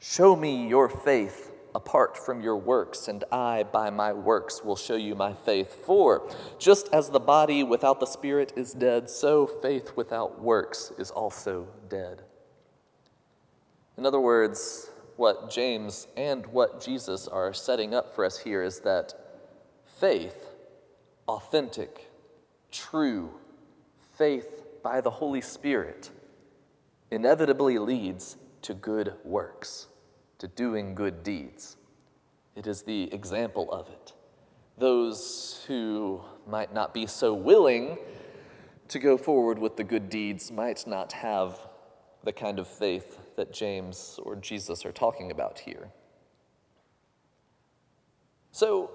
Show 0.00 0.34
me 0.34 0.66
your 0.66 0.88
faith 0.88 1.52
apart 1.74 2.16
from 2.16 2.40
your 2.40 2.56
works, 2.56 3.06
and 3.06 3.22
I, 3.30 3.62
by 3.62 3.90
my 3.90 4.12
works, 4.12 4.64
will 4.64 4.76
show 4.76 4.96
you 4.96 5.14
my 5.14 5.34
faith. 5.34 5.72
For 5.86 6.28
just 6.58 6.88
as 6.92 7.10
the 7.10 7.20
body 7.20 7.62
without 7.62 8.00
the 8.00 8.06
spirit 8.06 8.52
is 8.56 8.72
dead, 8.72 9.08
so 9.08 9.46
faith 9.46 9.92
without 9.96 10.40
works 10.40 10.92
is 10.98 11.12
also 11.12 11.68
dead. 11.88 12.22
In 13.96 14.04
other 14.04 14.20
words, 14.20 14.89
what 15.20 15.50
James 15.50 16.06
and 16.16 16.46
what 16.46 16.82
Jesus 16.82 17.28
are 17.28 17.52
setting 17.52 17.92
up 17.92 18.14
for 18.14 18.24
us 18.24 18.38
here 18.38 18.62
is 18.62 18.80
that 18.80 19.12
faith, 19.84 20.46
authentic, 21.28 22.10
true 22.72 23.30
faith 24.16 24.62
by 24.82 24.98
the 25.02 25.10
Holy 25.10 25.42
Spirit 25.42 26.08
inevitably 27.10 27.76
leads 27.76 28.38
to 28.62 28.72
good 28.72 29.12
works, 29.22 29.88
to 30.38 30.48
doing 30.48 30.94
good 30.94 31.22
deeds. 31.22 31.76
It 32.56 32.66
is 32.66 32.80
the 32.84 33.12
example 33.12 33.70
of 33.70 33.90
it. 33.90 34.14
Those 34.78 35.62
who 35.66 36.22
might 36.46 36.72
not 36.72 36.94
be 36.94 37.06
so 37.06 37.34
willing 37.34 37.98
to 38.88 38.98
go 38.98 39.18
forward 39.18 39.58
with 39.58 39.76
the 39.76 39.84
good 39.84 40.08
deeds 40.08 40.50
might 40.50 40.86
not 40.86 41.12
have 41.12 41.58
the 42.24 42.32
kind 42.32 42.58
of 42.58 42.66
faith 42.66 43.18
that 43.40 43.54
James 43.54 44.20
or 44.22 44.36
Jesus 44.36 44.84
are 44.84 44.92
talking 44.92 45.30
about 45.30 45.60
here. 45.60 45.88
So, 48.52 48.90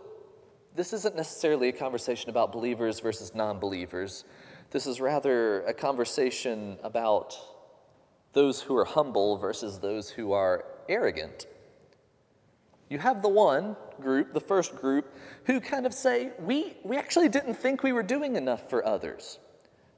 this 0.75 0.93
isn't 0.93 1.15
necessarily 1.15 1.69
a 1.69 1.71
conversation 1.71 2.29
about 2.29 2.51
believers 2.51 2.99
versus 2.99 3.33
non 3.33 3.59
believers. 3.59 4.23
This 4.69 4.85
is 4.85 5.01
rather 5.01 5.63
a 5.63 5.73
conversation 5.73 6.77
about 6.83 7.35
those 8.33 8.61
who 8.61 8.77
are 8.77 8.85
humble 8.85 9.37
versus 9.37 9.79
those 9.79 10.11
who 10.11 10.31
are 10.31 10.65
arrogant. 10.87 11.47
You 12.87 12.99
have 12.99 13.23
the 13.23 13.29
one 13.29 13.75
group, 13.99 14.31
the 14.31 14.39
first 14.39 14.75
group, 14.75 15.11
who 15.45 15.59
kind 15.59 15.87
of 15.87 15.93
say, 15.93 16.33
We, 16.39 16.77
we 16.83 16.97
actually 16.97 17.29
didn't 17.29 17.55
think 17.55 17.81
we 17.81 17.93
were 17.93 18.03
doing 18.03 18.35
enough 18.35 18.69
for 18.69 18.85
others. 18.85 19.39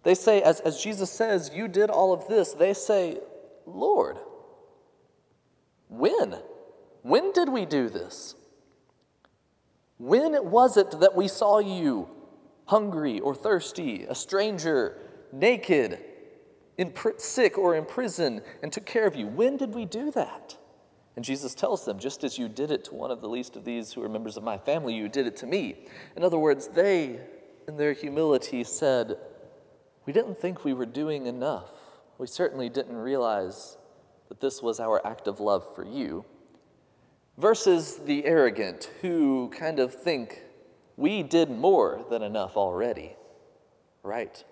They 0.04 0.16
say, 0.16 0.42
as, 0.42 0.62
as 0.62 0.82
Jesus 0.82 1.12
says, 1.12 1.52
You 1.54 1.68
did 1.68 1.90
all 1.90 2.14
of 2.14 2.30
this, 2.30 2.54
they 2.54 2.74
say, 2.74 3.18
Lord, 3.68 4.18
when? 5.90 6.38
When 7.02 7.32
did 7.32 7.50
we 7.50 7.66
do 7.66 7.90
this? 7.90 8.36
When 9.98 10.52
was 10.52 10.78
it 10.78 11.00
that 11.00 11.16
we 11.16 11.28
saw 11.28 11.60
you 11.60 12.10
hungry 12.68 13.20
or 13.20 13.34
thirsty, 13.34 14.06
a 14.08 14.16
stranger, 14.16 14.98
naked, 15.32 16.00
in 16.78 16.92
pr- 16.92 17.10
sick 17.18 17.58
or 17.58 17.76
in 17.76 17.86
prison, 17.86 18.42
and 18.62 18.72
took 18.72 18.86
care 18.86 19.08
of 19.08 19.16
you. 19.16 19.26
When 19.28 19.58
did 19.58 19.74
we 19.74 19.86
do 19.86 20.12
that? 20.12 20.58
And 21.16 21.26
Jesus 21.26 21.56
tells 21.56 21.86
them, 21.86 21.98
just 21.98 22.24
as 22.24 22.38
you 22.38 22.48
did 22.48 22.70
it 22.70 22.84
to 22.86 22.94
one 22.94 23.10
of 23.10 23.22
the 23.22 23.30
least 23.30 23.56
of 23.56 23.66
these 23.66 23.94
who 23.94 24.04
are 24.04 24.10
members 24.10 24.38
of 24.38 24.44
my 24.44 24.58
family, 24.58 24.94
you 24.94 25.10
did 25.10 25.26
it 25.26 25.36
to 25.38 25.48
me. 25.48 25.88
In 26.16 26.24
other 26.24 26.38
words, 26.38 26.68
they, 26.68 27.20
in 27.68 27.78
their 27.78 27.94
humility, 27.94 28.64
said, 28.64 29.18
We 30.06 30.14
didn't 30.14 30.40
think 30.40 30.64
we 30.64 30.74
were 30.74 30.86
doing 30.86 31.26
enough. 31.26 31.72
We 32.20 32.28
certainly 32.28 32.70
didn't 32.70 32.98
realize 32.98 33.77
that 34.30 34.42
this 34.42 34.62
was 34.62 34.80
our 34.80 35.06
act 35.06 35.28
of 35.28 35.40
love 35.40 35.64
for 35.76 35.86
you. 35.86 36.26
Versus 37.38 37.98
the 37.98 38.26
arrogant 38.26 38.90
who 39.02 39.50
kind 39.50 39.80
of 39.80 39.94
think 39.94 40.42
we 40.96 41.22
did 41.22 41.52
more 41.52 42.04
than 42.10 42.24
enough 42.24 42.58
already, 42.58 43.16
right? 44.02 44.44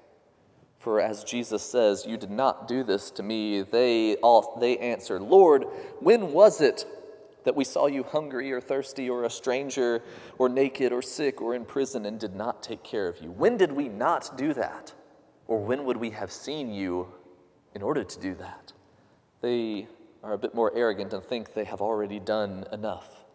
For 0.78 1.02
as 1.02 1.24
Jesus 1.24 1.64
says, 1.64 2.06
You 2.06 2.16
did 2.16 2.30
not 2.30 2.68
do 2.68 2.84
this 2.84 3.10
to 3.12 3.24
me, 3.24 3.64
they, 3.64 4.16
all, 4.18 4.58
they 4.60 4.78
answered, 4.78 5.24
Lord, 5.24 5.66
when 6.00 6.32
was 6.32 6.62
it 6.62 6.86
that 7.44 7.56
we 7.56 7.64
saw 7.64 7.88
you 7.88 8.04
hungry 8.04 8.52
or 8.52 8.62
thirsty 8.62 9.10
or 9.10 9.24
a 9.24 9.30
stranger 9.30 10.04
or 10.38 10.48
naked 10.48 10.92
or 10.92 11.02
sick 11.02 11.42
or 11.42 11.56
in 11.56 11.66
prison 11.66 12.06
and 12.06 12.20
did 12.20 12.36
not 12.36 12.62
take 12.62 12.84
care 12.84 13.08
of 13.08 13.20
you? 13.20 13.32
When 13.32 13.58
did 13.58 13.72
we 13.72 13.88
not 13.90 14.38
do 14.38 14.54
that? 14.54 14.94
Or 15.48 15.60
when 15.60 15.86
would 15.86 15.98
we 15.98 16.12
have 16.12 16.32
seen 16.32 16.72
you 16.72 17.08
in 17.74 17.82
order 17.82 18.04
to 18.04 18.20
do 18.20 18.36
that? 18.36 18.74
They 19.46 19.88
are 20.24 20.34
a 20.34 20.40
bit 20.40 20.56
more 20.56 20.76
arrogant 20.76 21.14
and 21.14 21.24
think 21.24 21.54
they 21.54 21.66
have 21.66 21.80
already 21.80 22.20
done 22.20 22.66
enough, 22.72 23.26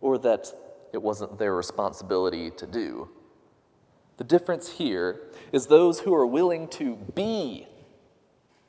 or 0.00 0.16
that 0.16 0.50
it 0.94 1.02
wasn't 1.02 1.38
their 1.38 1.54
responsibility 1.54 2.50
to 2.52 2.66
do. 2.66 3.10
The 4.16 4.24
difference 4.24 4.70
here 4.70 5.20
is 5.52 5.66
those 5.66 6.00
who 6.00 6.14
are 6.14 6.24
willing 6.24 6.68
to 6.68 6.96
be, 7.14 7.66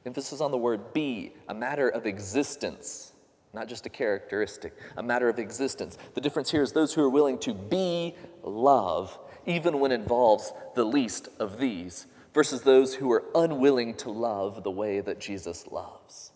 emphasis 0.05 0.41
on 0.41 0.51
the 0.51 0.57
word 0.57 0.91
be, 0.91 1.31
a 1.47 1.53
matter 1.53 1.87
of 1.87 2.05
existence, 2.05 3.13
not 3.53 3.69
just 3.69 3.85
a 3.85 3.89
characteristic, 3.89 4.73
a 4.97 5.03
matter 5.03 5.29
of 5.29 5.39
existence. 5.39 5.97
The 6.15 6.21
difference 6.21 6.51
here 6.51 6.63
is 6.63 6.73
those 6.73 6.93
who 6.93 7.01
are 7.01 7.09
willing 7.09 7.37
to 7.39 7.53
be 7.53 8.13
love, 8.43 9.17
even 9.45 9.79
when 9.79 9.93
it 9.93 10.01
involves 10.01 10.51
the 10.75 10.83
least 10.83 11.29
of 11.39 11.59
these, 11.59 12.07
versus 12.33 12.63
those 12.63 12.95
who 12.95 13.09
are 13.09 13.23
unwilling 13.35 13.93
to 13.95 14.11
love 14.11 14.65
the 14.65 14.71
way 14.71 14.99
that 14.99 15.17
Jesus 15.17 15.67
loves. 15.67 16.30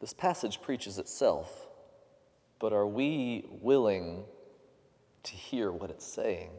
This 0.00 0.12
passage 0.14 0.62
preaches 0.62 0.98
itself. 0.98 1.68
But 2.58 2.72
are 2.72 2.86
we 2.86 3.46
willing 3.62 4.24
to 5.22 5.32
hear 5.32 5.70
what 5.70 5.90
it's 5.90 6.06
saying? 6.06 6.50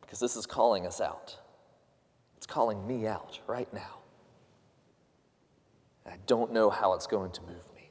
Because 0.00 0.20
this 0.20 0.36
is 0.36 0.46
calling 0.46 0.86
us 0.86 1.00
out. 1.00 1.36
It's 2.36 2.46
calling 2.46 2.86
me 2.86 3.06
out 3.06 3.38
right 3.46 3.72
now. 3.72 3.98
I 6.06 6.16
don't 6.26 6.52
know 6.52 6.70
how 6.70 6.94
it's 6.94 7.06
going 7.06 7.30
to 7.32 7.42
move 7.42 7.72
me. 7.74 7.90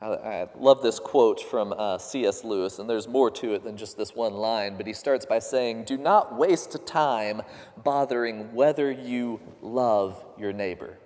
I, 0.00 0.06
I 0.06 0.48
love 0.58 0.82
this 0.82 0.98
quote 0.98 1.40
from 1.40 1.74
uh, 1.76 1.98
C.S. 1.98 2.44
Lewis, 2.44 2.78
and 2.78 2.88
there's 2.88 3.08
more 3.08 3.30
to 3.32 3.54
it 3.54 3.64
than 3.64 3.76
just 3.76 3.98
this 3.98 4.14
one 4.14 4.34
line, 4.34 4.76
but 4.76 4.86
he 4.86 4.92
starts 4.92 5.26
by 5.26 5.38
saying, 5.38 5.84
Do 5.84 5.98
not 5.98 6.38
waste 6.38 6.86
time 6.86 7.42
bothering 7.82 8.54
whether 8.54 8.90
you 8.90 9.40
love 9.60 10.24
your 10.38 10.52
neighbor. 10.52 10.98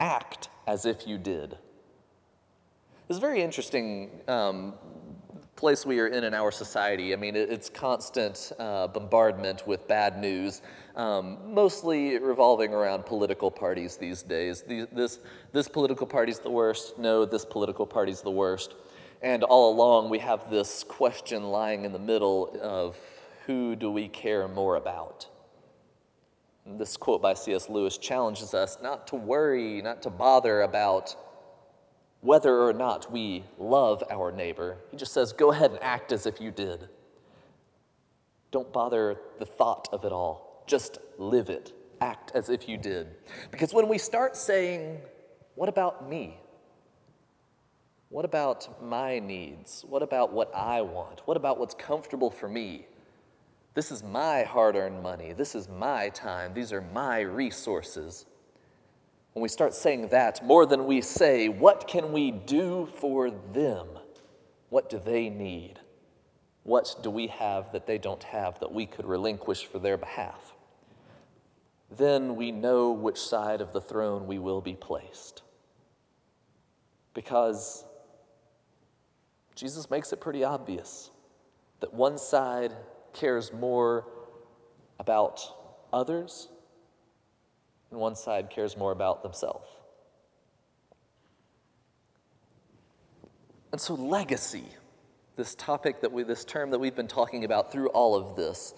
Act 0.00 0.48
as 0.66 0.86
if 0.86 1.06
you 1.06 1.18
did. 1.18 1.56
It's 3.08 3.18
a 3.18 3.20
very 3.20 3.42
interesting 3.42 4.10
um, 4.28 4.74
place 5.56 5.86
we 5.86 6.00
are 6.00 6.08
in 6.08 6.24
in 6.24 6.34
our 6.34 6.50
society. 6.50 7.12
I 7.12 7.16
mean, 7.16 7.36
it's 7.36 7.68
constant 7.68 8.52
uh, 8.58 8.88
bombardment 8.88 9.66
with 9.66 9.86
bad 9.86 10.18
news, 10.18 10.62
um, 10.96 11.38
mostly 11.54 12.18
revolving 12.18 12.72
around 12.72 13.06
political 13.06 13.50
parties 13.50 13.96
these 13.96 14.22
days. 14.22 14.62
This, 14.62 15.20
this 15.52 15.68
political 15.68 16.06
party's 16.06 16.38
the 16.38 16.50
worst. 16.50 16.98
No, 16.98 17.24
this 17.24 17.44
political 17.44 17.86
party's 17.86 18.20
the 18.20 18.30
worst. 18.30 18.74
And 19.22 19.42
all 19.42 19.72
along, 19.72 20.10
we 20.10 20.18
have 20.18 20.50
this 20.50 20.84
question 20.84 21.44
lying 21.44 21.84
in 21.84 21.92
the 21.92 21.98
middle 21.98 22.58
of 22.60 22.98
who 23.46 23.76
do 23.76 23.90
we 23.90 24.08
care 24.08 24.48
more 24.48 24.76
about? 24.76 25.26
This 26.66 26.96
quote 26.96 27.20
by 27.20 27.34
C.S. 27.34 27.68
Lewis 27.68 27.98
challenges 27.98 28.54
us 28.54 28.78
not 28.82 29.06
to 29.08 29.16
worry, 29.16 29.82
not 29.82 30.02
to 30.02 30.10
bother 30.10 30.62
about 30.62 31.14
whether 32.20 32.62
or 32.62 32.72
not 32.72 33.12
we 33.12 33.44
love 33.58 34.02
our 34.10 34.32
neighbor. 34.32 34.78
He 34.90 34.96
just 34.96 35.12
says, 35.12 35.32
go 35.32 35.52
ahead 35.52 35.72
and 35.72 35.82
act 35.82 36.10
as 36.10 36.24
if 36.24 36.40
you 36.40 36.50
did. 36.50 36.88
Don't 38.50 38.72
bother 38.72 39.16
the 39.38 39.44
thought 39.44 39.88
of 39.92 40.04
it 40.04 40.12
all. 40.12 40.64
Just 40.66 40.98
live 41.18 41.50
it. 41.50 41.72
Act 42.00 42.32
as 42.34 42.48
if 42.48 42.66
you 42.66 42.78
did. 42.78 43.08
Because 43.50 43.74
when 43.74 43.88
we 43.88 43.98
start 43.98 44.34
saying, 44.34 45.00
what 45.56 45.68
about 45.68 46.08
me? 46.08 46.38
What 48.08 48.24
about 48.24 48.82
my 48.82 49.18
needs? 49.18 49.84
What 49.86 50.02
about 50.02 50.32
what 50.32 50.54
I 50.54 50.80
want? 50.80 51.20
What 51.26 51.36
about 51.36 51.58
what's 51.58 51.74
comfortable 51.74 52.30
for 52.30 52.48
me? 52.48 52.86
This 53.74 53.90
is 53.90 54.04
my 54.04 54.44
hard 54.44 54.76
earned 54.76 55.02
money. 55.02 55.32
This 55.32 55.54
is 55.54 55.68
my 55.68 56.08
time. 56.08 56.54
These 56.54 56.72
are 56.72 56.80
my 56.80 57.20
resources. 57.20 58.24
When 59.32 59.42
we 59.42 59.48
start 59.48 59.74
saying 59.74 60.08
that, 60.08 60.44
more 60.44 60.64
than 60.64 60.86
we 60.86 61.00
say, 61.00 61.48
what 61.48 61.88
can 61.88 62.12
we 62.12 62.30
do 62.30 62.88
for 62.98 63.30
them? 63.30 63.88
What 64.70 64.88
do 64.88 65.00
they 65.00 65.28
need? 65.28 65.80
What 66.62 66.94
do 67.02 67.10
we 67.10 67.26
have 67.26 67.72
that 67.72 67.86
they 67.86 67.98
don't 67.98 68.22
have 68.22 68.60
that 68.60 68.72
we 68.72 68.86
could 68.86 69.06
relinquish 69.06 69.66
for 69.66 69.80
their 69.80 69.96
behalf? 69.96 70.54
Then 71.90 72.36
we 72.36 72.52
know 72.52 72.92
which 72.92 73.18
side 73.18 73.60
of 73.60 73.72
the 73.72 73.80
throne 73.80 74.26
we 74.26 74.38
will 74.38 74.60
be 74.60 74.74
placed. 74.74 75.42
Because 77.12 77.84
Jesus 79.56 79.90
makes 79.90 80.12
it 80.12 80.20
pretty 80.20 80.44
obvious 80.44 81.10
that 81.80 81.92
one 81.92 82.18
side 82.18 82.72
cares 83.14 83.52
more 83.52 84.06
about 84.98 85.40
others 85.92 86.48
and 87.94 88.00
one 88.00 88.16
side 88.16 88.50
cares 88.50 88.76
more 88.76 88.90
about 88.90 89.22
themselves. 89.22 89.68
And 93.70 93.80
so, 93.80 93.94
legacy, 93.94 94.64
this 95.36 95.54
topic 95.54 96.00
that 96.00 96.12
we, 96.12 96.24
this 96.24 96.44
term 96.44 96.70
that 96.70 96.78
we've 96.78 96.94
been 96.94 97.08
talking 97.08 97.44
about 97.44 97.70
through 97.70 97.88
all 97.88 98.16
of 98.16 98.36
this, 98.36 98.74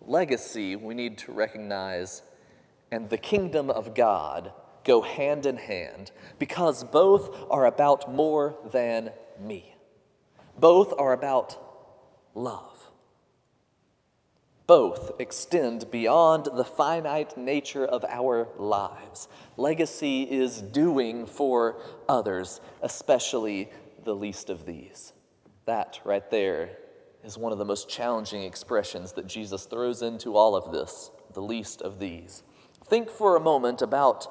legacy, 0.00 0.76
we 0.76 0.94
need 0.94 1.18
to 1.18 1.32
recognize, 1.32 2.22
and 2.92 3.10
the 3.10 3.18
kingdom 3.18 3.70
of 3.70 3.94
God 3.94 4.52
go 4.84 5.02
hand 5.02 5.46
in 5.46 5.56
hand 5.56 6.12
because 6.38 6.84
both 6.84 7.36
are 7.50 7.66
about 7.66 8.12
more 8.12 8.56
than 8.72 9.10
me. 9.40 9.74
Both 10.58 10.92
are 10.98 11.12
about 11.12 11.58
love 12.34 12.69
both 14.70 15.10
extend 15.18 15.90
beyond 15.90 16.46
the 16.54 16.62
finite 16.62 17.36
nature 17.36 17.84
of 17.84 18.04
our 18.04 18.46
lives. 18.56 19.26
Legacy 19.56 20.22
is 20.22 20.62
doing 20.62 21.26
for 21.26 21.82
others, 22.08 22.60
especially 22.80 23.68
the 24.04 24.14
least 24.14 24.48
of 24.48 24.66
these. 24.66 25.12
That 25.64 25.98
right 26.04 26.30
there 26.30 26.70
is 27.24 27.36
one 27.36 27.50
of 27.50 27.58
the 27.58 27.64
most 27.64 27.88
challenging 27.88 28.44
expressions 28.44 29.10
that 29.14 29.26
Jesus 29.26 29.64
throws 29.64 30.02
into 30.02 30.36
all 30.36 30.54
of 30.54 30.70
this 30.70 31.10
the 31.34 31.42
least 31.42 31.82
of 31.82 31.98
these. 31.98 32.44
Think 32.86 33.10
for 33.10 33.34
a 33.34 33.40
moment 33.40 33.82
about 33.82 34.28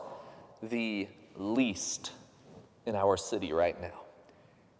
the 0.64 1.10
least 1.36 2.14
in 2.86 2.96
our 2.96 3.18
city 3.18 3.52
right 3.52 3.80
now. 3.82 4.06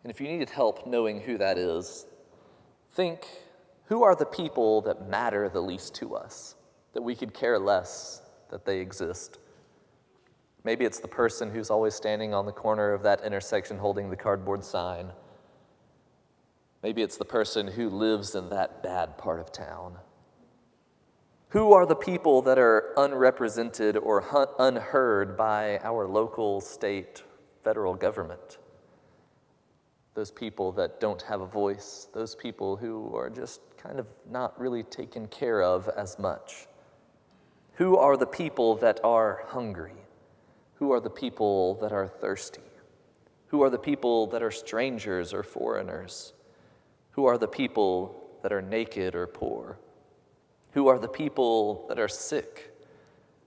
And 0.06 0.10
if 0.10 0.22
you 0.22 0.30
needed 0.30 0.52
help 0.52 0.88
knowing 0.88 1.20
who 1.20 1.38
that 1.38 1.58
is, 1.58 2.06
think 2.94 3.28
who 3.90 4.04
are 4.04 4.16
the 4.16 4.26
people 4.26 4.82
that 4.82 5.10
matter 5.10 5.50
the 5.50 5.62
least 5.62 5.96
to 5.96 6.16
us, 6.16 6.56
that 6.94 7.02
we 7.02 7.16
could 7.16 7.34
care 7.34 7.58
less 7.58 8.22
that 8.52 8.64
they 8.64 8.80
exist? 8.80 9.40
Maybe 10.64 10.86
it's 10.86 11.00
the 11.00 11.08
person 11.08 11.50
who's 11.50 11.72
always 11.72 11.96
standing 11.96 12.32
on 12.32 12.46
the 12.46 12.52
corner 12.52 12.94
of 12.94 13.02
that 13.02 13.24
intersection 13.24 13.80
holding 13.80 14.12
the 14.12 14.16
cardboard 14.16 14.64
sign. 14.64 15.12
Maybe 16.84 17.02
it's 17.02 17.18
the 17.18 17.26
person 17.26 17.68
who 17.68 17.90
lives 17.90 18.36
in 18.36 18.50
that 18.50 18.84
bad 18.84 19.18
part 19.18 19.40
of 19.40 19.52
town. 19.52 19.98
Who 21.50 21.74
are 21.74 21.88
the 21.88 21.96
people 21.96 22.44
that 22.44 22.60
are 22.60 22.94
unrepresented 22.96 23.98
or 23.98 24.24
unheard 24.60 25.36
by 25.36 25.80
our 25.80 26.08
local, 26.08 26.62
state, 26.62 27.24
federal 27.64 27.96
government? 27.96 28.60
Those 30.14 30.30
people 30.30 30.74
that 30.74 31.00
don't 31.00 31.24
have 31.24 31.42
a 31.42 31.48
voice, 31.48 32.08
those 32.14 32.36
people 32.36 32.78
who 32.78 33.16
are 33.16 33.32
just 33.32 33.62
kind 33.82 34.00
of 34.00 34.08
not 34.30 34.60
really 34.60 34.84
taken 34.84 35.28
care 35.28 35.62
of 35.62 35.88
as 35.90 36.20
much. 36.20 36.68
Who 37.76 37.98
are 37.98 38.18
the 38.18 38.28
people 38.28 38.76
that 38.76 39.00
are 39.04 39.44
hungry? 39.48 39.94
Who 40.76 40.92
are 40.92 41.00
the 41.00 41.10
people 41.10 41.76
that 41.76 41.92
are 41.92 42.08
thirsty? 42.08 42.62
Who 43.48 43.64
are 43.64 43.70
the 43.70 43.80
people 43.80 44.28
that 44.28 44.44
are 44.44 44.52
strangers 44.52 45.34
or 45.34 45.44
foreigners? 45.44 46.34
Who 47.12 47.26
are 47.26 47.38
the 47.38 47.48
people 47.48 48.30
that 48.44 48.52
are 48.52 48.62
naked 48.62 49.16
or 49.16 49.28
poor? 49.28 49.80
Who 50.72 50.88
are 50.88 51.00
the 51.00 51.08
people 51.08 51.86
that 51.88 52.00
are 52.00 52.08
sick? 52.08 52.76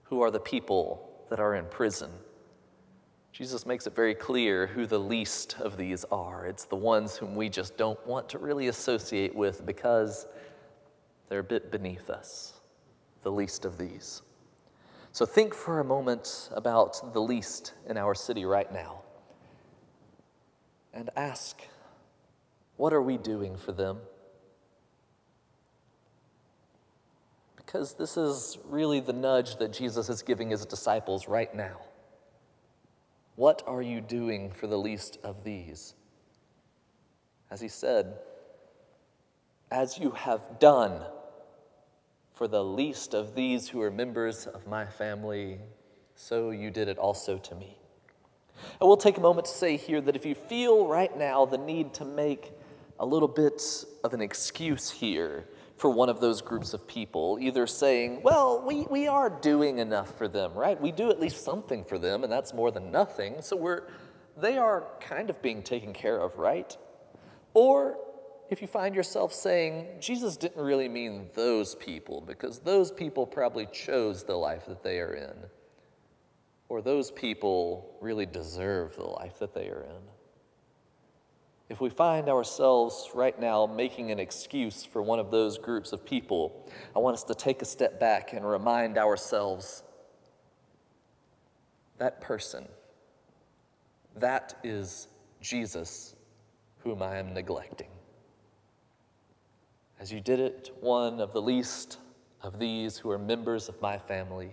Who 0.04 0.22
are 0.22 0.30
the 0.30 0.40
people 0.40 1.10
that 1.30 1.40
are 1.40 1.54
in 1.54 1.66
prison? 1.66 2.10
Jesus 3.32 3.64
makes 3.64 3.86
it 3.86 3.94
very 3.94 4.14
clear 4.14 4.66
who 4.66 4.84
the 4.84 5.00
least 5.00 5.56
of 5.58 5.78
these 5.78 6.04
are. 6.12 6.46
It's 6.46 6.66
the 6.66 6.76
ones 6.76 7.16
whom 7.16 7.34
we 7.34 7.48
just 7.48 7.78
don't 7.78 8.04
want 8.06 8.28
to 8.30 8.38
really 8.38 8.68
associate 8.68 9.34
with 9.34 9.64
because 9.64 10.26
they're 11.28 11.38
a 11.38 11.44
bit 11.44 11.72
beneath 11.72 12.10
us, 12.10 12.52
the 13.22 13.32
least 13.32 13.64
of 13.64 13.78
these. 13.78 14.20
So 15.12 15.24
think 15.24 15.54
for 15.54 15.80
a 15.80 15.84
moment 15.84 16.50
about 16.54 17.14
the 17.14 17.22
least 17.22 17.72
in 17.88 17.96
our 17.96 18.14
city 18.14 18.44
right 18.44 18.70
now 18.70 19.00
and 20.92 21.08
ask, 21.16 21.62
what 22.76 22.92
are 22.92 23.00
we 23.00 23.16
doing 23.16 23.56
for 23.56 23.72
them? 23.72 23.98
Because 27.56 27.94
this 27.94 28.18
is 28.18 28.58
really 28.68 29.00
the 29.00 29.14
nudge 29.14 29.56
that 29.56 29.72
Jesus 29.72 30.10
is 30.10 30.20
giving 30.20 30.50
his 30.50 30.66
disciples 30.66 31.28
right 31.28 31.54
now. 31.54 31.78
What 33.42 33.64
are 33.66 33.82
you 33.82 34.00
doing 34.00 34.52
for 34.52 34.68
the 34.68 34.78
least 34.78 35.18
of 35.24 35.42
these? 35.42 35.94
As 37.50 37.60
he 37.60 37.66
said, 37.66 38.14
as 39.68 39.98
you 39.98 40.12
have 40.12 40.60
done 40.60 41.00
for 42.34 42.46
the 42.46 42.62
least 42.62 43.14
of 43.14 43.34
these 43.34 43.70
who 43.70 43.82
are 43.82 43.90
members 43.90 44.46
of 44.46 44.68
my 44.68 44.86
family, 44.86 45.58
so 46.14 46.50
you 46.50 46.70
did 46.70 46.86
it 46.86 46.98
also 46.98 47.36
to 47.36 47.56
me. 47.56 47.78
I 48.80 48.84
will 48.84 48.96
take 48.96 49.16
a 49.16 49.20
moment 49.20 49.46
to 49.46 49.52
say 49.52 49.76
here 49.76 50.00
that 50.00 50.14
if 50.14 50.24
you 50.24 50.36
feel 50.36 50.86
right 50.86 51.18
now 51.18 51.44
the 51.44 51.58
need 51.58 51.94
to 51.94 52.04
make 52.04 52.52
a 53.00 53.04
little 53.04 53.26
bit 53.26 53.60
of 54.04 54.14
an 54.14 54.20
excuse 54.20 54.88
here, 54.88 55.46
for 55.82 55.90
one 55.90 56.08
of 56.08 56.20
those 56.20 56.40
groups 56.40 56.74
of 56.74 56.86
people, 56.86 57.38
either 57.40 57.66
saying, 57.66 58.22
well, 58.22 58.62
we, 58.64 58.86
we 58.88 59.08
are 59.08 59.28
doing 59.28 59.78
enough 59.78 60.16
for 60.16 60.28
them, 60.28 60.54
right? 60.54 60.80
We 60.80 60.92
do 60.92 61.10
at 61.10 61.18
least 61.18 61.44
something 61.44 61.82
for 61.82 61.98
them, 61.98 62.22
and 62.22 62.32
that's 62.32 62.54
more 62.54 62.70
than 62.70 62.92
nothing. 62.92 63.42
So 63.42 63.56
we're, 63.56 63.88
they 64.36 64.58
are 64.58 64.84
kind 65.00 65.28
of 65.28 65.42
being 65.42 65.60
taken 65.60 65.92
care 65.92 66.20
of, 66.20 66.38
right? 66.38 66.76
Or 67.52 67.98
if 68.48 68.62
you 68.62 68.68
find 68.68 68.94
yourself 68.94 69.34
saying, 69.34 69.88
Jesus 69.98 70.36
didn't 70.36 70.62
really 70.62 70.88
mean 70.88 71.30
those 71.34 71.74
people, 71.74 72.20
because 72.20 72.60
those 72.60 72.92
people 72.92 73.26
probably 73.26 73.66
chose 73.72 74.22
the 74.22 74.36
life 74.36 74.66
that 74.66 74.84
they 74.84 75.00
are 75.00 75.14
in, 75.14 75.34
or 76.68 76.80
those 76.80 77.10
people 77.10 77.96
really 78.00 78.24
deserve 78.24 78.94
the 78.94 79.02
life 79.02 79.40
that 79.40 79.52
they 79.52 79.66
are 79.66 79.82
in 79.82 80.21
if 81.72 81.80
we 81.80 81.88
find 81.88 82.28
ourselves 82.28 83.08
right 83.14 83.40
now 83.40 83.64
making 83.64 84.10
an 84.10 84.18
excuse 84.18 84.84
for 84.84 85.00
one 85.00 85.18
of 85.18 85.30
those 85.30 85.56
groups 85.56 85.92
of 85.92 86.04
people, 86.04 86.70
I 86.94 86.98
want 86.98 87.14
us 87.14 87.24
to 87.24 87.34
take 87.34 87.62
a 87.62 87.64
step 87.64 87.98
back 87.98 88.34
and 88.34 88.46
remind 88.46 88.98
ourselves 88.98 89.82
that 91.96 92.20
person, 92.20 92.68
that 94.16 94.54
is 94.62 95.08
Jesus 95.40 96.14
whom 96.84 97.02
I 97.02 97.16
am 97.16 97.32
neglecting. 97.32 97.88
As 99.98 100.12
you 100.12 100.20
did 100.20 100.40
it, 100.40 100.76
one 100.80 101.20
of 101.20 101.32
the 101.32 101.40
least 101.40 101.96
of 102.42 102.58
these 102.58 102.98
who 102.98 103.10
are 103.10 103.18
members 103.18 103.70
of 103.70 103.80
my 103.80 103.96
family, 103.96 104.50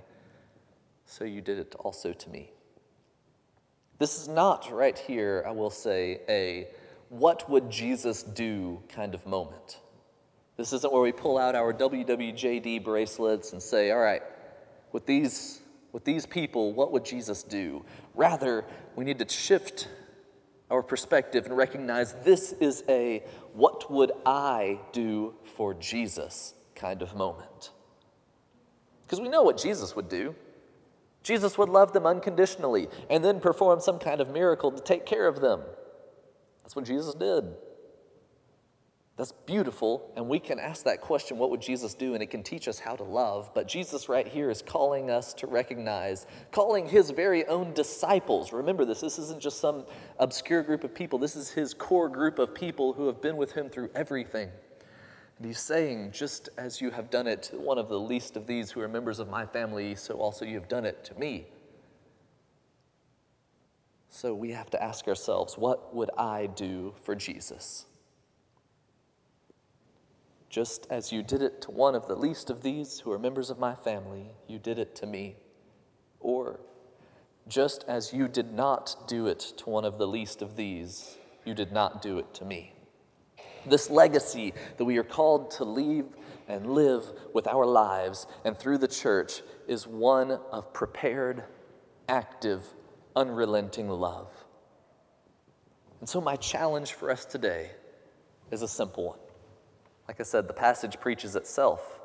so 1.06 1.26
you 1.26 1.42
did 1.42 1.60
it 1.60 1.76
also 1.80 2.14
to 2.14 2.30
me. 2.30 2.54
This 3.98 4.18
is 4.18 4.30
not 4.30 4.72
right 4.72 4.98
here, 4.98 5.44
I 5.46 5.52
will 5.52 5.70
say, 5.70 6.22
a 6.30 6.70
what 7.10 7.50
would 7.50 7.70
Jesus 7.70 8.24
do 8.24 8.82
kind 8.88 9.14
of 9.14 9.26
moment. 9.26 9.80
This 10.58 10.74
isn't 10.74 10.92
where 10.92 11.02
we 11.02 11.12
pull 11.12 11.38
out 11.38 11.56
our 11.56 11.74
WWJD 11.74 12.84
bracelets 12.84 13.54
and 13.54 13.62
say, 13.62 13.92
all 13.92 14.00
right, 14.00 14.22
with 14.92 15.06
these, 15.06 15.62
with 15.92 16.04
these 16.04 16.26
people, 16.26 16.74
what 16.74 16.92
would 16.92 17.06
Jesus 17.06 17.44
do? 17.44 17.84
Rather, 18.14 18.66
we 18.96 19.06
need 19.06 19.20
to 19.20 19.30
shift 19.30 19.88
our 20.70 20.84
perspective 20.84 21.46
and 21.46 21.58
recognize 21.58 22.14
this 22.24 22.52
is 22.54 22.84
a 22.88 23.24
what 23.54 23.92
would 23.92 24.12
I 24.26 24.80
do 24.92 25.34
for 25.56 25.74
Jesus 25.74 26.54
kind 26.76 27.02
of 27.02 27.16
moment. 27.16 27.72
Because 29.02 29.20
we 29.20 29.30
know 29.30 29.42
what 29.42 29.58
Jesus 29.58 29.96
would 29.96 30.10
do. 30.10 30.36
Jesus 31.24 31.58
would 31.58 31.70
love 31.70 31.92
them 31.94 32.06
unconditionally 32.06 32.88
and 33.10 33.26
then 33.26 33.40
perform 33.40 33.80
some 33.82 33.98
kind 33.98 34.22
of 34.22 34.30
miracle 34.30 34.72
to 34.72 34.82
take 34.82 35.06
care 35.06 35.28
of 35.28 35.42
them. 35.42 35.62
That's 36.70 36.76
what 36.76 36.86
Jesus 36.86 37.16
did. 37.16 37.46
That's 39.18 39.32
beautiful, 39.32 40.14
and 40.16 40.30
we 40.30 40.38
can 40.38 40.60
ask 40.60 40.84
that 40.84 41.02
question 41.02 41.40
what 41.40 41.50
would 41.50 41.62
Jesus 41.62 41.96
do? 41.96 42.14
And 42.14 42.22
it 42.22 42.30
can 42.30 42.44
teach 42.44 42.68
us 42.68 42.78
how 42.78 42.96
to 42.96 43.04
love. 43.04 43.50
But 43.56 43.68
Jesus, 43.68 44.08
right 44.08 44.28
here, 44.28 44.52
is 44.52 44.62
calling 44.62 45.10
us 45.10 45.34
to 45.34 45.48
recognize, 45.48 46.28
calling 46.52 46.88
his 46.88 47.10
very 47.10 47.44
own 47.48 47.74
disciples. 47.74 48.54
Remember 48.54 48.86
this, 48.86 49.02
this 49.02 49.18
isn't 49.18 49.42
just 49.42 49.60
some 49.60 49.84
obscure 50.20 50.62
group 50.62 50.84
of 50.84 50.94
people, 50.94 51.18
this 51.18 51.36
is 51.36 51.50
his 51.50 51.74
core 51.74 52.08
group 52.08 52.38
of 52.38 52.54
people 52.54 52.94
who 52.94 53.08
have 53.08 53.20
been 53.20 53.36
with 53.36 53.54
him 53.54 53.68
through 53.68 53.90
everything. 53.96 54.52
And 55.40 55.48
he's 55.48 55.58
saying, 55.58 56.12
just 56.12 56.50
as 56.56 56.82
you 56.82 56.92
have 56.92 57.10
done 57.10 57.26
it 57.26 57.42
to 57.44 57.58
one 57.58 57.80
of 57.80 57.90
the 57.90 58.00
least 58.00 58.38
of 58.38 58.46
these 58.46 58.70
who 58.70 58.82
are 58.82 58.88
members 58.88 59.18
of 59.18 59.28
my 59.28 59.48
family, 59.48 59.96
so 59.96 60.14
also 60.20 60.46
you 60.46 60.54
have 60.54 60.68
done 60.68 60.86
it 60.86 61.04
to 61.06 61.16
me. 61.20 61.48
So 64.22 64.34
we 64.34 64.52
have 64.52 64.70
to 64.72 64.84
ask 64.84 65.08
ourselves, 65.08 65.58
what 65.58 65.96
would 65.96 66.10
I 66.18 66.48
do 66.48 66.94
for 67.04 67.16
Jesus? 67.16 67.86
Just 70.50 70.86
as 70.90 71.14
you 71.14 71.24
did 71.24 71.42
it 71.42 71.62
to 71.62 71.72
one 71.72 71.96
of 71.96 72.10
the 72.10 72.18
least 72.18 72.50
of 72.50 72.62
these 72.62 73.00
who 73.00 73.14
are 73.14 73.18
members 73.18 73.50
of 73.50 73.60
my 73.60 73.76
family, 73.76 74.32
you 74.46 74.60
did 74.60 74.78
it 74.78 74.94
to 74.96 75.06
me. 75.06 75.38
Or, 76.20 76.60
just 77.48 77.86
as 77.88 78.12
you 78.12 78.28
did 78.28 78.52
not 78.52 79.08
do 79.08 79.26
it 79.28 79.40
to 79.56 79.70
one 79.70 79.86
of 79.86 79.98
the 79.98 80.08
least 80.08 80.42
of 80.42 80.58
these, 80.58 81.18
you 81.46 81.54
did 81.54 81.72
not 81.72 82.02
do 82.02 82.20
it 82.20 82.34
to 82.34 82.44
me. 82.44 82.74
This 83.66 83.90
legacy 83.90 84.54
that 84.76 84.84
we 84.84 84.98
are 84.98 85.04
called 85.04 85.50
to 85.52 85.64
leave 85.64 86.08
and 86.50 86.74
live 86.74 87.06
with 87.34 87.48
our 87.48 87.66
lives 87.66 88.28
and 88.44 88.60
through 88.60 88.80
the 88.80 88.88
church 88.90 89.44
is 89.66 89.88
one 89.88 90.32
of 90.52 90.74
prepared, 90.74 91.46
active, 92.10 92.64
unrelenting 93.16 93.90
love. 93.90 94.32
And 96.00 96.08
so, 96.08 96.22
my 96.22 96.36
challenge 96.36 96.94
for 96.94 97.12
us 97.12 97.26
today 97.26 97.72
is 98.52 98.62
a 98.62 98.68
simple 98.68 99.06
one. 99.08 99.20
Like 100.08 100.20
I 100.20 100.24
said, 100.24 100.48
the 100.48 100.54
passage 100.54 101.00
preaches 101.00 101.36
itself. 101.36 102.00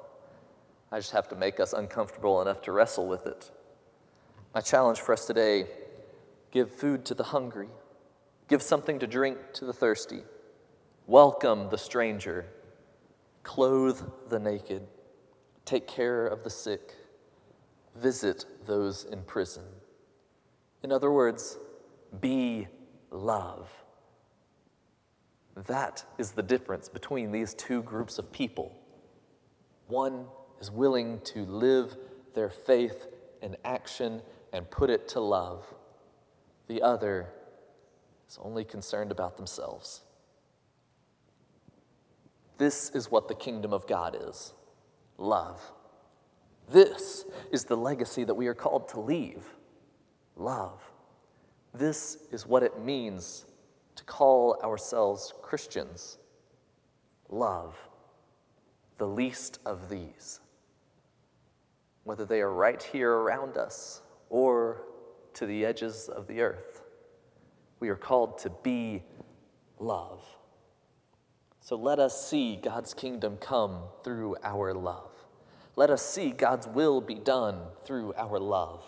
I 0.93 0.99
just 0.99 1.12
have 1.12 1.29
to 1.29 1.37
make 1.37 1.59
us 1.59 1.73
uncomfortable 1.73 2.43
enough 2.43 2.61
to 2.62 2.73
wrestle 2.73 3.07
with 3.07 3.27
it. 3.27 3.51
My 4.55 4.61
challenge 4.61 5.01
for 5.01 5.12
us 5.12 5.27
today 5.27 5.67
give 6.51 6.71
food 6.71 7.05
to 7.07 7.14
the 7.14 7.25
hungry, 7.25 7.69
give 8.49 8.62
something 8.62 8.99
to 9.01 9.07
drink 9.07 9.38
to 9.55 9.64
the 9.64 9.73
thirsty, 9.73 10.23
welcome 11.07 11.71
the 11.71 11.79
stranger, 11.79 12.47
clothe 13.43 14.01
the 14.29 14.38
naked, 14.38 14.87
take 15.64 15.88
care 15.88 16.27
of 16.27 16.45
the 16.45 16.51
sick, 16.51 16.95
visit 17.97 18.45
those 18.67 19.05
in 19.05 19.23
prison. 19.23 19.64
In 20.85 20.92
other 20.92 21.11
words, 21.11 21.59
be 22.20 22.68
love. 23.11 23.70
That 25.57 26.05
is 26.18 26.33
the 26.33 26.42
difference 26.42 26.90
between 26.90 27.33
these 27.33 27.55
two 27.55 27.83
groups 27.83 28.18
of 28.18 28.31
people. 28.31 28.77
One 29.87 30.27
is 30.61 30.70
willing 30.70 31.20
to 31.25 31.47
live 31.47 31.97
their 32.35 32.51
faith 32.51 33.07
in 33.40 33.57
action 33.64 34.20
and 34.53 34.70
put 34.70 34.90
it 34.90 35.09
to 35.09 35.20
love, 35.20 35.64
the 36.68 36.83
other 36.83 37.31
is 38.29 38.38
only 38.42 38.64
concerned 38.64 39.11
about 39.11 39.38
themselves. 39.38 40.03
This 42.59 42.90
is 42.90 43.11
what 43.11 43.29
the 43.29 43.35
kingdom 43.35 43.73
of 43.73 43.87
God 43.87 44.16
is 44.20 44.53
love. 45.16 45.61
This 46.70 47.25
is 47.51 47.64
the 47.64 47.77
legacy 47.77 48.25
that 48.25 48.35
we 48.35 48.49
are 48.49 48.55
called 48.55 48.88
to 48.90 49.01
leave 49.01 49.44
love. 50.37 50.81
This 51.73 52.18
is 52.31 52.47
what 52.47 52.62
it 52.62 52.81
means 52.81 53.47
to 53.97 54.05
call 54.05 54.59
ourselves 54.62 55.33
Christians 55.42 56.18
love 57.29 57.77
the 58.99 59.07
least 59.07 59.59
of 59.66 59.88
these, 59.88 60.40
whether 62.05 62.25
they 62.25 62.40
are 62.40 62.53
right 62.53 62.83
here 62.83 63.11
around 63.11 63.57
us 63.57 64.03
or 64.31 64.83
to 65.35 65.47
the 65.47 65.64
edges 65.64 66.09
of 66.09 66.27
the 66.29 66.40
earth. 66.40 66.83
We 67.81 67.88
are 67.88 67.97
called 67.97 68.38
to 68.38 68.51
be 68.62 69.03
love. 69.79 70.25
So 71.61 71.77
let 71.77 71.99
us 71.99 72.29
see 72.29 72.57
God's 72.57 72.94
kingdom 72.94 73.37
come 73.38 73.79
through 74.05 74.37
our 74.44 74.75
love. 74.75 75.11
Let 75.77 75.90
us 75.90 76.05
see 76.05 76.31
God's 76.31 76.68
will 76.68 77.01
be 77.01 77.16
done 77.16 77.59
through 77.85 78.14
our 78.16 78.38
love. 78.38 78.85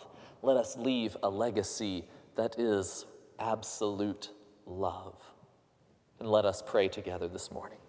Let 0.47 0.59
us 0.59 0.77
leave 0.77 1.17
a 1.25 1.29
legacy 1.29 2.05
that 2.37 2.57
is 2.57 3.05
absolute 3.41 4.31
love. 4.65 5.21
And 6.21 6.31
let 6.31 6.45
us 6.45 6.63
pray 6.65 6.87
together 6.87 7.27
this 7.27 7.51
morning. 7.51 7.81